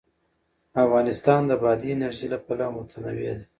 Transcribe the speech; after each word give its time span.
افغانستان 0.83 1.41
د 1.47 1.51
بادي 1.63 1.89
انرژي 1.93 2.27
له 2.33 2.39
پلوه 2.45 2.67
متنوع 2.75 3.15
دی. 3.37 3.45